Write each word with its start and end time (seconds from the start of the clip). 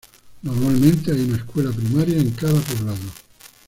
Normalmente 0.41 1.11
hay 1.11 1.21
una 1.25 1.37
escuela 1.37 1.69
primaria 1.71 2.17
en 2.19 2.31
cada 2.31 2.59
poblado. 2.59 3.05